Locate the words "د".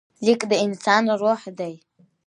0.49-0.51